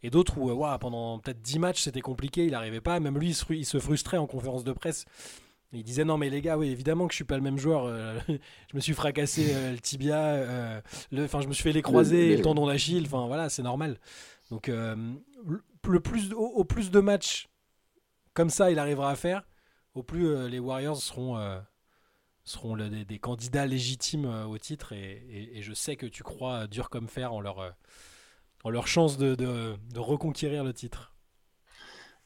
[0.05, 3.01] Et d'autres où, ouais, pendant peut-être 10 matchs, c'était compliqué, il n'arrivait pas.
[3.01, 5.07] Même lui, il se frustrait en conférence de presse.
[5.72, 7.88] Il disait non mais les gars oui évidemment que je suis pas le même joueur
[8.28, 10.81] je me suis fracassé le tibia
[11.18, 13.98] enfin je me suis fait les croisés le, tendon d'Achille enfin voilà c'est normal
[14.50, 17.48] donc le plus au, plus de matchs
[18.33, 19.46] comme ça il arrivera à faire
[19.94, 21.37] au plus les Warriors seront
[22.48, 27.09] seront des, candidats légitimes euh, au titre et, je sais que tu crois dur comme
[27.09, 27.70] fer en leur, euh,
[28.64, 31.14] en leur chance de, de, reconquérir le titre.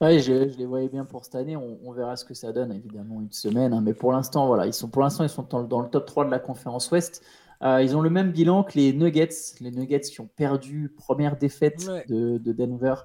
[0.02, 1.56] Oui, je, les voyais bien pour cette année.
[1.56, 3.72] On, verra ce que ça donne, évidemment, une semaine.
[3.72, 3.80] Hein.
[3.82, 6.30] mais pour l'instant, voilà, ils sont pour l'instant, ils sont dans, le top 3 de
[6.30, 7.22] la conférence Ouest.
[7.62, 9.28] Euh, ils ont le même bilan que les Nuggets.
[9.60, 12.96] Les Nuggets qui ont perdu première défaite de, de, Denver,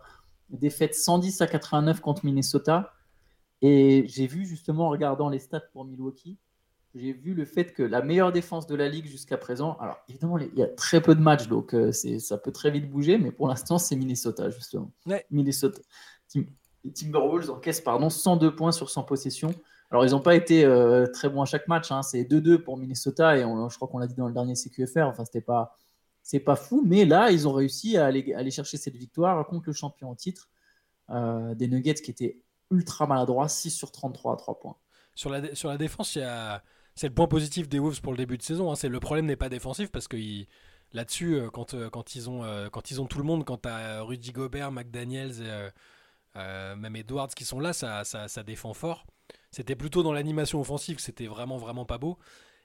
[0.50, 2.92] défaite 110 à 89 contre Minnesota.
[3.62, 6.40] Et j'ai vu justement en regardant les stats pour Milwaukee,
[6.96, 10.40] j'ai vu le fait que la meilleure défense de la ligue jusqu'à présent, alors évidemment,
[10.40, 13.32] il y a très peu de matchs, donc euh, ça peut très vite bouger, mais
[13.32, 14.92] pour l'instant, c'est Minnesota, justement.
[15.30, 15.80] Minnesota.
[16.94, 19.54] Timberwolves encaissent pardon, 102 points sur 100 possessions.
[19.90, 22.02] Alors, ils n'ont pas été euh, très bons à chaque match, hein.
[22.02, 25.24] c'est 2-2 pour Minnesota, et je crois qu'on l'a dit dans le dernier CQFR, enfin,
[25.24, 25.78] c'était pas,
[26.22, 29.74] c'est pas fou, mais là, ils ont réussi à aller, chercher cette victoire contre le
[29.74, 30.50] champion en titre,
[31.10, 34.76] euh, des Nuggets qui étaient ultra maladroits, 6 sur 33 à 3 points.
[35.16, 36.18] Sur la, sur la défense,
[36.96, 38.72] c'est le point positif des Wolves pour le début de saison.
[38.72, 38.76] Hein.
[38.76, 40.18] C'est le problème n'est pas défensif parce que
[40.92, 44.02] là-dessus, quand, quand, ils ont, euh, quand ils ont tout le monde, quand tu as
[44.02, 45.72] Rudy Gobert, McDaniels,
[46.76, 49.06] même Edwards qui sont là, ça, ça, défend fort.
[49.52, 52.18] C'était plutôt dans l'animation offensive que c'était vraiment, vraiment pas beau.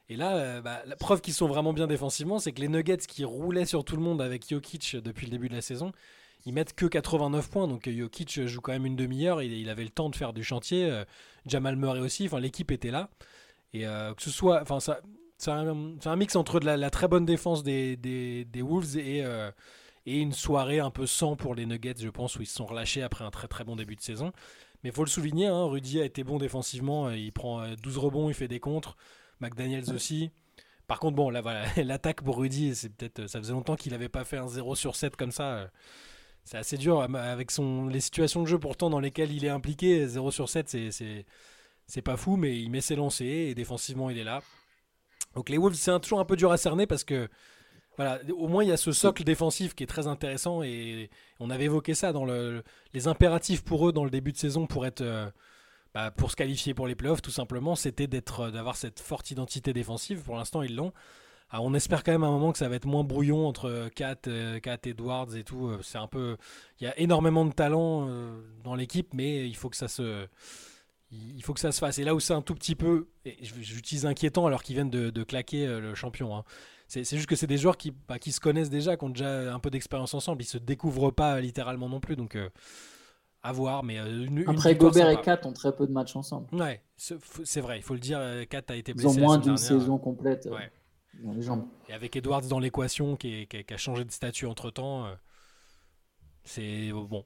[0.08, 3.24] Et là, bah, la preuve qu'ils sont vraiment bien défensivement, c'est que les Nuggets qui
[3.24, 5.92] roulaient sur tout le monde avec Jokic depuis le début de la saison,
[6.44, 7.68] ils mettent que 89 points.
[7.68, 9.42] Donc Jokic joue quand même une demi-heure.
[9.42, 11.02] Il, il avait le temps de faire du chantier.
[11.46, 12.28] Jamal Murray aussi.
[12.28, 13.08] L'équipe était là.
[13.72, 15.00] Et euh, que ce soit, ça,
[15.38, 19.50] c'est un, mix entre de la, très bonne défense des, Wolves et, euh,
[20.06, 22.66] et une soirée un peu sans pour les Nuggets, je pense, où ils se sont
[22.66, 24.32] relâchés après un très très bon début de saison.
[24.82, 27.98] Mais il faut le souligner, hein, Rudy a été bon défensivement, euh, il prend 12
[27.98, 28.96] rebonds, il fait des contres,
[29.40, 30.30] McDaniels aussi.
[30.88, 34.08] Par contre, bon, là, voilà, l'attaque pour Rudy, c'est peut-être, ça faisait longtemps qu'il n'avait
[34.08, 35.70] pas fait un 0 sur 7 comme ça.
[36.44, 40.08] C'est assez dur avec son, les situations de jeu pourtant dans lesquelles il est impliqué.
[40.08, 41.24] 0 sur 7, c'est
[41.86, 44.42] c'est pas fou, mais il met ses lancers et défensivement il est là.
[45.34, 47.28] Donc les Wolves, c'est toujours un peu dur à cerner parce que
[47.96, 51.50] voilà, au moins il y a ce socle défensif qui est très intéressant et on
[51.50, 52.62] avait évoqué ça dans le,
[52.94, 55.28] les impératifs pour eux dans le début de saison pour être euh,
[55.92, 59.31] bah, pour se qualifier pour les playoffs tout simplement, c'était d'être euh, d'avoir cette forte
[59.31, 60.22] identité défensive.
[60.22, 60.92] Pour l'instant ils l'ont.
[61.52, 64.16] on espère quand même à un moment que ça va être moins brouillon entre Kat,
[64.26, 65.70] euh, Kat Edwards et tout.
[65.83, 66.38] C'est un peu,
[66.81, 68.09] il y a énormément de talent
[68.64, 70.26] dans l'équipe, mais il faut que ça se
[71.11, 71.98] il faut que ça se fasse.
[71.98, 73.09] Et là où c'est un tout petit peu,
[73.50, 76.35] j'utilise inquiétant alors qu'ils viennent de, claquer le champion.
[76.35, 76.44] Hein.
[77.00, 79.55] C'est juste que c'est des joueurs qui, bah, qui se connaissent déjà, qui ont déjà
[79.55, 80.42] un peu d'expérience ensemble.
[80.42, 82.16] Ils se découvrent pas littéralement non plus.
[82.16, 82.50] Donc, euh,
[83.42, 83.83] à voir.
[83.83, 86.55] Mais euh, Après, Gobert et Kat ont très peu de matchs ensemble.
[86.55, 87.78] Ouais, c'est vrai.
[87.78, 88.20] Il faut le dire.
[88.50, 89.09] Kat a été blessé.
[89.09, 90.48] Ils ont moins d'une saison complète
[91.22, 91.66] dans les jambes.
[91.88, 95.07] Et avec Edwards dans l'équation qui, qui, a changé de statut entre temps,
[96.44, 97.24] c'est bon.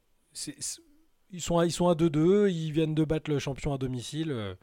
[1.31, 4.31] Ils sont à, ils sont à 2-2, ils viennent de battre le champion à domicile.
[4.31, 4.55] Euh,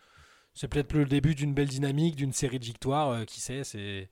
[0.54, 4.10] c'est peut-être le début d'une belle dynamique, d'une série de victoires, euh, qui sait, c'est,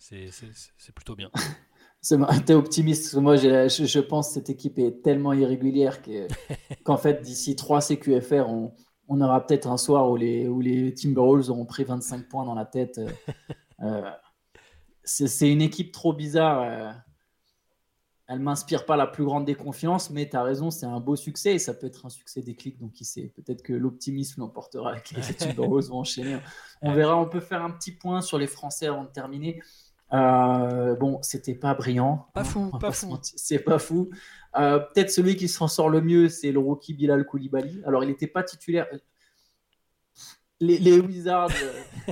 [0.00, 1.30] c'est, plutôt bien.
[2.46, 6.00] T'es optimiste, moi je, je, pense que cette équipe est tellement irrégulière
[6.84, 8.72] qu'en fait d'ici 3 CQFR, on,
[9.08, 12.54] on aura peut-être un soir où les, où les Timberwolves auront pris 25 points dans
[12.54, 12.98] la tête.
[13.82, 14.10] Euh,
[15.04, 16.94] c'est, une équipe trop bizarre
[18.30, 21.54] elle m'inspire pas la plus grande déconfiance, mais tu as raison, c'est un beau succès
[21.54, 22.78] et ça peut être un succès déclic.
[22.78, 26.38] Donc, qui sait, peut-être que l'optimisme l'emportera avec les Timberwolves vont enchaîner.
[26.80, 29.60] On verra, on peut faire un petit point sur les Français avant de terminer.
[30.12, 32.26] Euh, bon, c'était pas brillant.
[32.34, 33.18] Pas fou, pas, fou.
[33.22, 34.10] C'est pas fou.
[34.56, 37.82] Euh, peut-être celui qui s'en sort le mieux, c'est le rookie Bilal Koulibaly.
[37.86, 38.86] Alors, il n'était pas titulaire.
[40.60, 41.50] Les, Wizards.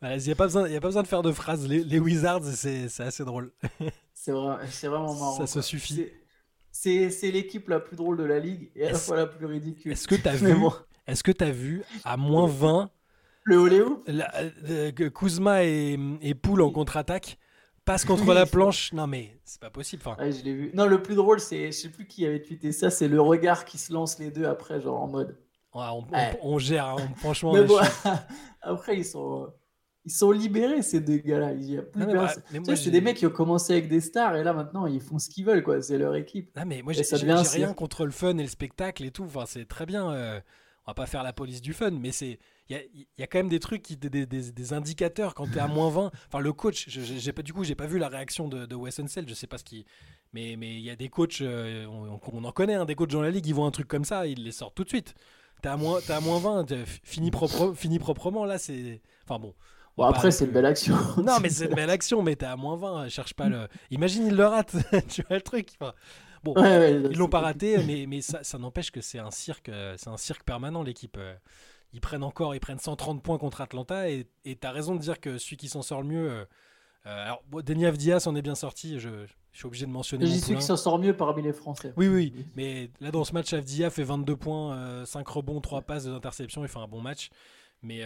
[0.00, 1.66] Il n'y a, pas besoin, a pas besoin de faire de phrases.
[1.66, 3.52] Les, les Wizards, c'est assez drôle.
[4.14, 5.38] C'est vraiment marrant.
[5.38, 6.08] Ça se suffit.
[6.70, 9.92] C'est l'équipe la plus drôle de la ligue et à la fois la plus ridicule.
[9.92, 10.54] Est-ce que tu as, vu,
[11.06, 12.90] est que as vu à moins 20
[13.48, 14.04] le Oléo
[14.68, 17.38] euh, Kuzma et, et Poul en contre-attaque
[17.86, 18.92] passe contre la planche.
[18.92, 20.02] Non mais c'est pas possible.
[20.18, 20.70] je l'ai vu.
[20.74, 23.64] Non, le plus drôle, c'est je sais plus qui avait tweeté ça, c'est le regard
[23.64, 25.38] qui se lance les deux après, genre en mode.
[25.72, 27.54] on, gère, hein, franchement.
[28.60, 29.50] après, ils sont
[30.04, 31.52] ils sont libérés ces deux gars-là.
[31.52, 32.28] Il y a plus bah,
[32.76, 35.28] c'est des mecs qui ont commencé avec des stars et là maintenant ils font ce
[35.30, 35.80] qu'ils veulent quoi.
[35.80, 36.50] C'est leur équipe.
[36.54, 39.24] Ah mais moi j'ai rien contre le fun et le spectacle et tout.
[39.24, 40.10] Enfin c'est très bien.
[40.10, 40.40] Euh,
[40.86, 42.38] on va pas faire la police du fun, mais c'est
[42.70, 45.68] il y a, quand même des trucs, qui, des, des, indicateurs quand tu es à
[45.68, 46.10] moins 20.
[46.26, 49.00] Enfin, le coach, j'ai pas, du coup, j'ai pas vu la réaction de, de Wes
[49.26, 49.86] je sais pas ce qui.
[50.34, 53.30] Mais il y a des coachs, euh, on, en connaît, hein, des coachs dans la
[53.30, 55.14] ligue, ils voient un truc comme ça, ils les sortent tout de suite.
[55.62, 59.00] T'es à moins, es à moins 20, fini, propre, fini proprement, là, c'est.
[59.24, 59.54] Enfin bon.
[59.96, 60.94] Bon, après, c'est une belle action.
[61.16, 63.66] non, mais c'est une belle action, mais t'es à moins 20, cherche pas le.
[63.90, 64.76] Imagine, il le rate,
[65.08, 65.70] tu vois le truc.
[66.44, 70.08] bon, ils l'ont pas raté, mais, mais ça, ça n'empêche que c'est un cirque, c'est
[70.08, 71.18] un cirque permanent, l'équipe.
[71.94, 74.08] Euh ils prennent encore, ils prennent 130 points contre Atlanta.
[74.08, 76.30] Et tu as raison de dire que celui qui s'en sort le mieux.
[76.30, 76.44] Euh,
[77.06, 78.98] euh, alors, Denis Avdias en est bien sorti.
[78.98, 80.26] Je, suis obligé de mentionner.
[80.26, 81.92] J'y suis qui s'en sort mieux parmi les Français.
[81.96, 82.46] Oui, oui.
[82.54, 86.14] Mais là, dans ce match, Avdia fait 22 points, 5 euh, rebonds, 3 passes, 2
[86.14, 86.62] interceptions.
[86.62, 87.30] Il fait un bon match.
[87.82, 88.02] Mais,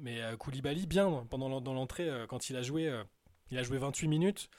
[0.00, 2.92] mais Koulibaly, bien, pendant dans l'entrée, quand il a joué,
[3.50, 4.50] il a joué 28 minutes.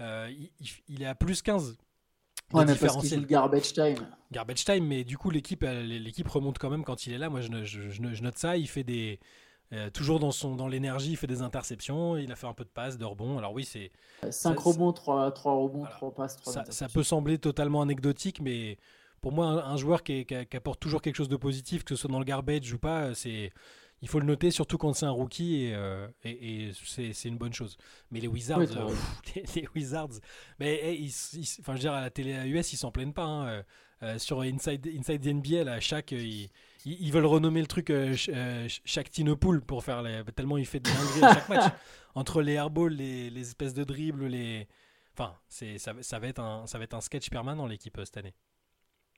[0.00, 0.50] Il,
[0.88, 1.76] il, est à plus 15
[2.52, 4.06] Ouais, mais parce qu'il le garbage time.
[4.30, 7.28] Garbage time, mais du coup, l'équipe, l'équipe remonte quand même quand il est là.
[7.28, 8.56] Moi, je, je, note ça.
[8.56, 9.18] Il fait des.
[9.72, 12.62] Euh, toujours dans, son, dans l'énergie, il fait des interceptions, il a fait un peu
[12.62, 13.36] de passes, de rebonds.
[13.36, 13.90] Alors oui, c'est...
[14.30, 18.78] 5 rebonds, 3, 3 rebonds, 3 passes, 3 ça, ça, peut sembler totalement anecdotique, mais
[19.20, 22.10] pour moi, un, joueur qui, qui, apporte toujours quelque chose de positif, que ce soit
[22.12, 23.50] dans le garbage ou pas, c'est
[24.02, 27.52] il faut le noter, surtout quand c'est un rookie, et, euh, et, c'est une bonne
[27.52, 27.78] chose.
[28.10, 28.94] Mais les Wizards, euh,
[29.54, 30.20] les, Wizards,
[30.60, 31.10] mais eh,
[31.60, 33.24] enfin, je veux dire, à la télé US, ils s'en plaignent pas.
[33.24, 33.64] Hein.
[34.02, 36.50] Euh, sur Inside, Inside the NBA, à chaque, ils,
[36.84, 37.90] ils, veulent renommer le truc
[38.84, 41.72] chaque Tinopool pour faire les, tellement il fait de dingueries à chaque match.
[42.14, 44.68] Entre les airballs, les, les espèces de dribbles, les.
[45.14, 48.34] Enfin, ça, ça, va être un, ça va être un sketch permanent, l'équipe cette année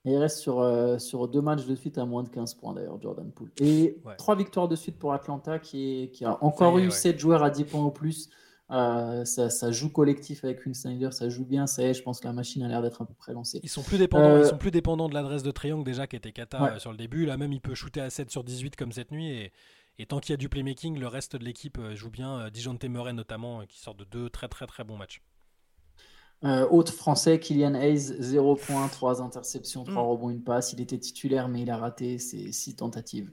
[0.04, 3.00] il reste sur, euh, sur deux matchs de suite à moins de 15 points d'ailleurs,
[3.00, 3.50] Jordan Poole.
[3.60, 7.50] Et trois victoires de suite pour Atlanta qui, qui a encore eu 7 joueurs à
[7.50, 8.30] 10 points au plus.
[8.70, 11.66] Euh, ça, ça, joue collectif avec une Snyder, ça joue bien.
[11.66, 13.60] Ça y est, je pense que la machine a l'air d'être à peu près lancée.
[13.62, 16.16] Ils sont plus dépendants, ils euh, sont plus dépendants de l'adresse de triangle déjà qui
[16.16, 17.24] était Kata sur le début.
[17.24, 19.30] Là même, il peut shooter à 7 sur 18 comme cette nuit.
[19.30, 19.52] Et,
[19.98, 22.50] et tant qu'il y a du playmaking, le reste de l'équipe joue bien.
[22.50, 25.22] Dijon Temeray notamment, qui sort de deux très très très bons matchs.
[26.44, 30.06] Euh, autre français, Kylian Hayes, 0 points, 3 interceptions, 3 mm.
[30.06, 30.72] rebonds, une passe.
[30.72, 33.32] Il était titulaire, mais il a raté ses 6 tentatives.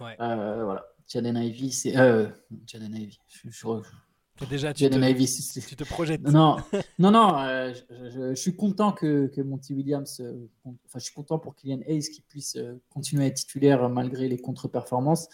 [0.00, 0.86] Euh, voilà.
[1.08, 1.96] Jaden Ivy, c'est.
[1.96, 2.28] Euh,
[2.66, 3.18] Jaden Ivy.
[3.28, 6.22] Je, je, déjà, tu te, Ivy, tu te projettes.
[6.22, 6.56] Non,
[6.98, 7.38] non, non.
[7.40, 10.22] Euh, je, suis content que, que Monty Williams.
[10.64, 12.56] enfin, je suis content pour Kylian Hayes qui puisse
[12.88, 15.28] continuer à être titulaire malgré les contre-performances.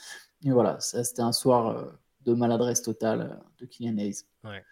[0.45, 4.25] Et voilà, c'était un soir de maladresse totale de Kylian Hayes.
[4.43, 4.65] Ouais.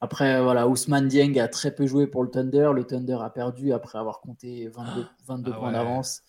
[0.00, 2.70] Après, voilà, Ousmane Dieng a très peu joué pour le Thunder.
[2.74, 6.22] Le Thunder a perdu après avoir compté 22, 22 ah points d'avance.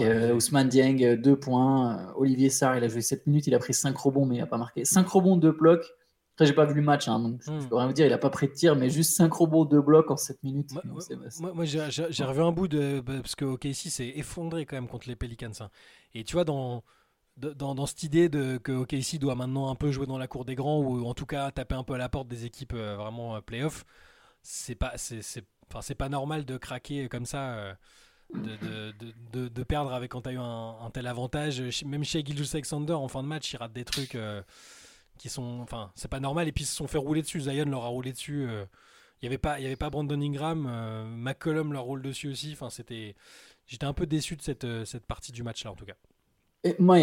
[0.00, 1.98] Euh, Ousmane Dieng, 2 points.
[1.98, 3.46] Euh, Olivier Sarr, il a joué 7 minutes.
[3.46, 4.84] Il a pris 5 rebonds, mais il n'a pas marqué.
[4.84, 5.84] 5 rebonds, 2 blocs.
[6.34, 7.68] Après, j'ai pas vu le match, hein, donc je, ne hmm.
[7.68, 8.06] peux rien vous dire.
[8.06, 10.70] Il n'a pas pris de tir, mais juste 5 rebonds, 2 blocs en 7 minutes.
[10.72, 13.00] Moi, moi, j'ai revu un bout de.
[13.00, 15.52] Parce que OKC s'est effondré quand même contre les Pelicans.
[15.60, 15.68] Hein.
[16.14, 16.84] Et tu vois, dans
[17.36, 20.54] dans, cette idée de que OKC doit maintenant un peu jouer dans la cour des
[20.54, 23.36] grands ou en tout cas taper un peu à la porte des équipes euh, vraiment
[23.36, 23.84] euh, playoff,
[24.42, 27.54] c'est pas c'est c'est pas normal de craquer comme ça.
[27.54, 27.74] Euh,
[28.34, 28.94] de,
[29.32, 31.60] de, de, perdre avec quand tu as eu un, tel avantage.
[31.84, 34.16] Même chez Gilles Alexander en fin de match, il rate des trucs
[35.18, 35.60] qui sont.
[35.60, 36.48] Enfin, c'est pas normal.
[36.48, 37.40] Et puis ils se sont fait rouler dessus.
[37.40, 38.44] Zion leur a roulé dessus.
[38.44, 40.62] Il n'y avait, pas, avait pas Brandon Ingram.
[41.14, 42.52] McCollum leur roule dessus aussi.
[42.54, 43.16] Enfin, c'était.
[43.66, 45.96] J'étais un peu déçu de cette, cette partie du match là en tout cas
[46.78, 46.98] moi,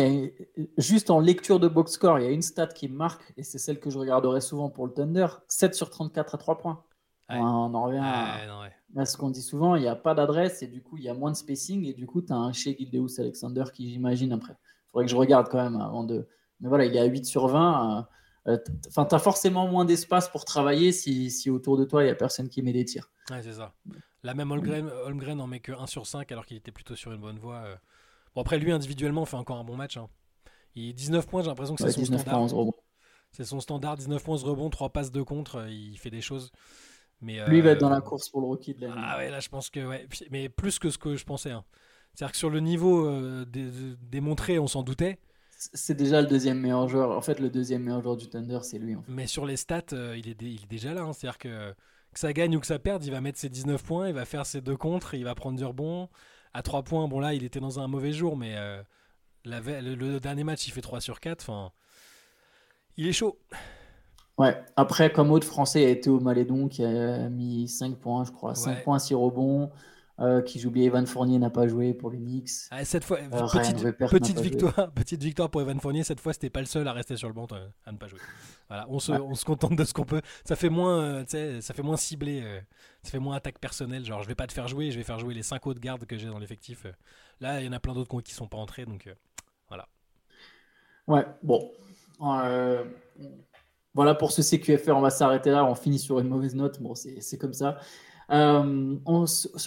[0.78, 3.44] juste en lecture de box score, il y a une stat qui me marque, et
[3.44, 6.84] c'est celle que je regarderai souvent pour le Thunder 7 sur 34 à 3 points.
[7.30, 10.82] On en revient à, ce qu'on dit souvent il n'y a pas d'adresse, et du
[10.82, 13.20] coup, il y a moins de spacing, et du coup, tu as un chez Gildeus
[13.20, 14.54] Alexander qui, j'imagine, après.
[14.54, 16.28] Il faudrait que je regarde quand même avant de.
[16.62, 18.08] Mais voilà, il y a 8 sur 20.
[18.48, 22.06] Euh, enfin, tu as forcément moins d'espace pour travailler si, si, autour de toi, il
[22.06, 23.12] n'y a personne qui met des tirs.
[23.30, 23.74] Ouais, c'est ça.
[24.24, 27.12] Là, même Holmgren, Holmgren en met que 1 sur 5 alors qu'il était plutôt sur
[27.12, 27.62] une bonne voie.
[27.66, 27.76] Euh.
[28.36, 29.98] Bon, après, lui, individuellement, fait encore un bon match.
[29.98, 30.08] Hein.
[30.76, 32.48] Il 19 points, j'ai l'impression que c'est son standard.
[33.32, 36.52] C'est son standard, 19 points, rebond, 3 passes de contre, euh, il fait des choses.
[37.22, 38.96] Mais, lui, il va être dans la euh, course pour le rookie de l'année.
[38.96, 40.08] Ah ouais, là, je pense que, ouais.
[40.32, 41.52] Mais plus que ce que je pensais.
[41.52, 41.64] Hein.
[42.14, 43.46] C'est-à-dire que sur le niveau euh,
[44.02, 45.20] démontré, on s'en doutait.
[45.52, 47.12] C'est déjà le deuxième meilleur joueur.
[47.12, 48.96] En fait, le deuxième meilleur joueur du Thunder, c'est lui.
[49.10, 51.02] Mais sur les stats, il, est il, est déjà là.
[51.02, 51.12] Hein.
[51.12, 51.72] C'est-à-dire que,
[52.14, 54.24] que ça gagne ou que ça perde, il va mettre ses 19 points, il va
[54.24, 56.10] faire ses deux contres, il va prendre du rebond
[56.54, 58.82] à 3 points, bon là, il était dans un mauvais jour, mais euh,
[59.46, 61.42] le, dernier match, il fait 3 sur 4.
[61.42, 61.72] Enfin,
[62.98, 63.40] il est chaud.
[64.38, 68.32] Ouais, après, comme autre français, il a Théo Malédon qui a mis 5 points, je
[68.32, 68.56] crois.
[68.56, 69.72] 5 points, 6 rebonds.
[70.20, 72.50] Euh, qui j'oubliais, Evan Fournier n'a pas joué pour les Knicks.
[72.72, 73.48] Ah, cette fois, euh,
[74.10, 76.04] petite, victoire, petite victoire pour Evan Fournier.
[76.04, 78.08] Cette fois, c'était pas le seul à rester sur le banc euh, à ne pas
[78.08, 78.20] jouer.
[78.68, 80.22] Voilà, on se, on se contente de ce qu'on peut.
[80.44, 82.44] Ça fait moins, ça fait moins ciblé,
[83.02, 84.06] ça fait moins attaque personnelle.
[84.06, 86.06] Genre, je vais pas te faire jouer, je vais faire jouer les 5 autres gardes
[86.06, 86.86] que j'ai dans l'effectif.
[87.40, 89.10] Là, il y en a plein d'autres qui sont pas entrés, donc
[89.70, 89.88] voilà.
[91.10, 91.72] Ouais, bon.
[92.22, 92.84] Euh,
[93.96, 95.66] voilà pour ce CQFR, on va s'arrêter là.
[95.66, 96.80] On finit sur une mauvaise note.
[96.80, 97.80] Bon, c'est comme ça.
[98.32, 98.96] Euh,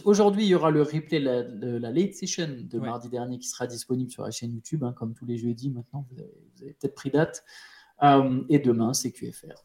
[0.05, 3.67] aujourd'hui, il y aura le replay de la, late session de mardi dernier qui sera
[3.67, 6.07] disponible sur la chaîne YouTube, hein, comme tous les jeudis maintenant.
[6.11, 7.45] Vous avez, peut-être pris date.
[8.03, 9.65] Euh, et demain, c'est QFR.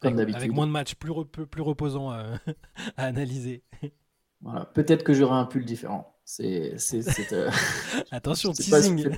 [0.00, 0.36] Comme d'habitude.
[0.36, 2.38] Avec moins de matchs, plus, plus reposants à
[2.96, 3.62] analyser.
[4.40, 4.64] Voilà.
[4.66, 6.16] Peut-être que j'aurai un pull différent.
[6.24, 6.74] C'est,
[7.32, 7.50] euh,
[8.10, 9.08] Attention, teasing.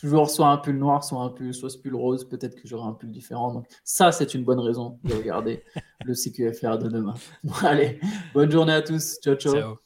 [0.00, 2.26] toujours soit un pull noir, soit un pull, soit ce pull rose.
[2.28, 3.52] Peut-être que j'aurai un pull différent.
[3.52, 5.64] Donc ça, c'est une bonne raison de regarder
[6.04, 7.14] le CQFR de demain.
[7.62, 8.00] allez,
[8.32, 9.18] bonne journée à tous.
[9.20, 9.34] ciao.
[9.36, 9.78] ciao.